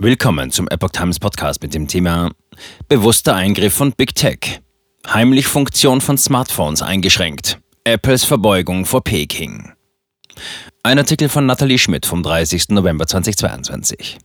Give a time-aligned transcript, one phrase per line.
[0.00, 2.30] Willkommen zum Epoch Times Podcast mit dem Thema
[2.88, 4.60] Bewusster Eingriff von Big Tech.
[5.08, 7.58] Heimlich Funktion von Smartphones eingeschränkt.
[7.82, 9.72] Apples Verbeugung vor Peking.
[10.84, 12.68] Ein Artikel von Nathalie Schmidt vom 30.
[12.68, 14.18] November 2022.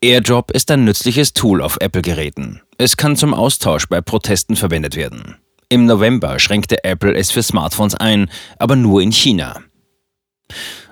[0.00, 2.62] AirDrop ist ein nützliches Tool auf Apple-Geräten.
[2.78, 5.36] Es kann zum Austausch bei Protesten verwendet werden.
[5.68, 9.60] Im November schränkte Apple es für Smartphones ein, aber nur in China.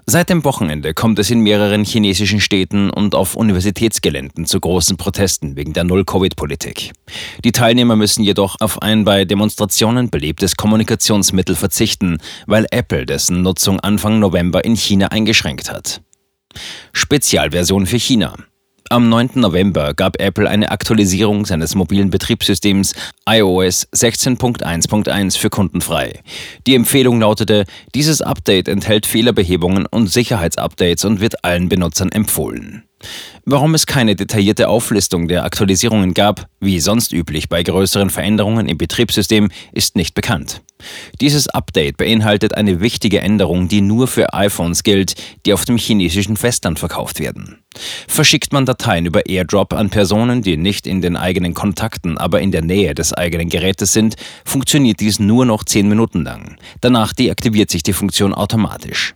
[0.07, 5.57] Seit dem Wochenende kommt es in mehreren chinesischen Städten und auf Universitätsgeländen zu großen Protesten
[5.57, 6.93] wegen der Null-Covid-Politik.
[7.43, 13.81] Die Teilnehmer müssen jedoch auf ein bei Demonstrationen belebtes Kommunikationsmittel verzichten, weil Apple dessen Nutzung
[13.81, 16.03] Anfang November in China eingeschränkt hat.
[16.93, 18.37] Spezialversion für China.
[18.91, 19.31] Am 9.
[19.37, 22.95] November gab Apple eine Aktualisierung seines mobilen Betriebssystems
[23.27, 26.21] iOS 16.1.1 für Kunden frei.
[26.67, 32.85] Die Empfehlung lautete, dieses Update enthält Fehlerbehebungen und Sicherheitsupdates und wird allen Benutzern empfohlen.
[33.45, 38.79] Warum es keine detaillierte Auflistung der Aktualisierungen gab, wie sonst üblich bei größeren Veränderungen im
[38.79, 40.63] Betriebssystem, ist nicht bekannt.
[41.21, 45.15] Dieses Update beinhaltet eine wichtige Änderung, die nur für iPhones gilt,
[45.47, 47.59] die auf dem chinesischen Festland verkauft werden.
[48.09, 52.51] Verschickt man Dateien über AirDrop an Personen, die nicht in den eigenen Kontakten, aber in
[52.51, 56.57] der Nähe des eigenen Gerätes sind, funktioniert dies nur noch 10 Minuten lang.
[56.81, 59.15] Danach deaktiviert sich die Funktion automatisch.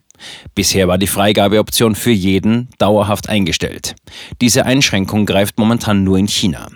[0.55, 3.95] Bisher war die Freigabeoption für jeden dauerhaft eingestellt.
[4.41, 6.69] Diese Einschränkung greift momentan nur in China.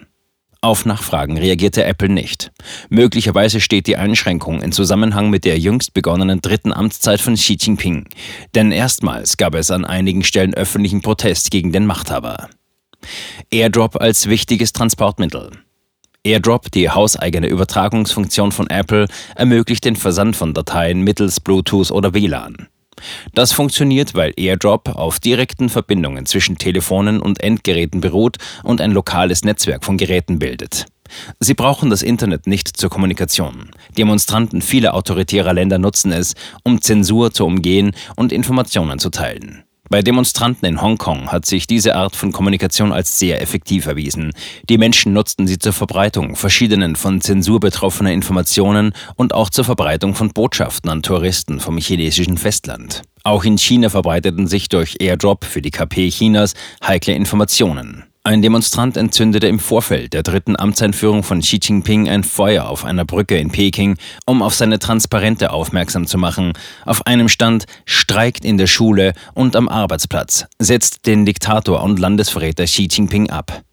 [0.65, 2.53] Auf Nachfragen reagierte Apple nicht.
[2.89, 8.07] Möglicherweise steht die Einschränkung in Zusammenhang mit der jüngst begonnenen dritten Amtszeit von Xi Jinping.
[8.55, 12.49] Denn erstmals gab es an einigen Stellen öffentlichen Protest gegen den Machthaber.
[13.51, 15.51] AirDrop als wichtiges Transportmittel.
[16.23, 22.69] AirDrop, die hauseigene Übertragungsfunktion von Apple, ermöglicht den Versand von Dateien mittels Bluetooth oder WLAN.
[23.35, 29.45] Das funktioniert, weil AirDrop auf direkten Verbindungen zwischen Telefonen und Endgeräten beruht und ein lokales
[29.45, 30.87] Netzwerk von Geräten bildet.
[31.41, 33.71] Sie brauchen das Internet nicht zur Kommunikation.
[33.99, 39.65] Demonstranten vieler autoritärer Länder nutzen es, um Zensur zu umgehen und Informationen zu teilen.
[39.93, 44.33] Bei Demonstranten in Hongkong hat sich diese Art von Kommunikation als sehr effektiv erwiesen.
[44.71, 50.15] Die Menschen nutzten sie zur Verbreitung verschiedenen von Zensur betroffener Informationen und auch zur Verbreitung
[50.15, 53.03] von Botschaften an Touristen vom chinesischen Festland.
[53.23, 58.05] Auch in China verbreiteten sich durch Airdrop für die KP Chinas heikle Informationen.
[58.25, 63.05] Ein Demonstrant entzündete im Vorfeld der dritten Amtseinführung von Xi Jinping ein Feuer auf einer
[63.05, 63.97] Brücke in Peking,
[64.27, 66.53] um auf seine Transparente aufmerksam zu machen.
[66.87, 72.67] Auf einem stand Streikt in der Schule und am Arbeitsplatz, setzt den Diktator und Landesverräter
[72.67, 73.65] Xi Jinping ab.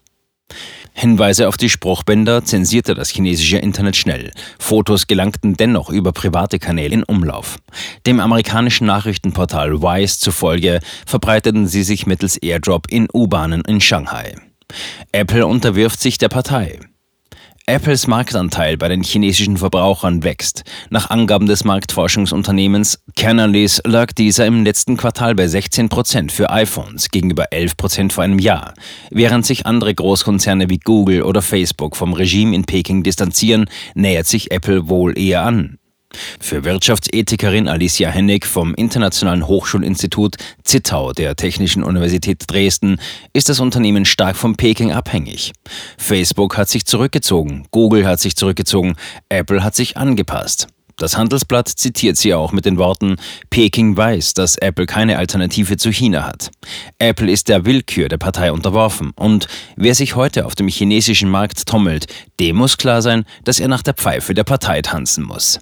[0.92, 4.32] Hinweise auf die Spruchbänder zensierte das chinesische Internet schnell.
[4.58, 7.58] Fotos gelangten dennoch über private Kanäle in Umlauf.
[8.06, 14.34] Dem amerikanischen Nachrichtenportal Wise zufolge verbreiteten sie sich mittels Airdrop in U-Bahnen in Shanghai.
[15.12, 16.78] Apple unterwirft sich der Partei.
[17.70, 20.64] Apples Marktanteil bei den chinesischen Verbrauchern wächst.
[20.90, 27.10] Nach Angaben des Marktforschungsunternehmens Canalys lag dieser im letzten Quartal bei 16 Prozent für iPhones
[27.10, 28.74] gegenüber 11 Prozent vor einem Jahr.
[29.10, 34.50] Während sich andere Großkonzerne wie Google oder Facebook vom Regime in Peking distanzieren, nähert sich
[34.50, 35.79] Apple wohl eher an.
[36.40, 42.98] Für Wirtschaftsethikerin Alicia Hennig vom Internationalen Hochschulinstitut Zittau der Technischen Universität Dresden
[43.32, 45.52] ist das Unternehmen stark von Peking abhängig.
[45.96, 48.96] Facebook hat sich zurückgezogen, Google hat sich zurückgezogen,
[49.28, 50.66] Apple hat sich angepasst.
[50.96, 53.16] Das Handelsblatt zitiert sie auch mit den Worten,
[53.48, 56.50] Peking weiß, dass Apple keine Alternative zu China hat.
[56.98, 61.66] Apple ist der Willkür der Partei unterworfen und wer sich heute auf dem chinesischen Markt
[61.66, 62.06] tummelt,
[62.38, 65.58] dem muss klar sein, dass er nach der Pfeife der Partei tanzen muss.